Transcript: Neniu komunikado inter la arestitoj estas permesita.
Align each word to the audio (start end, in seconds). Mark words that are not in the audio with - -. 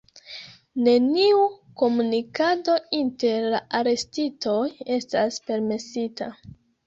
Neniu 0.85 1.41
komunikado 1.81 2.77
inter 3.01 3.45
la 3.55 3.61
arestitoj 3.81 4.63
estas 4.97 5.37
permesita. 5.51 6.33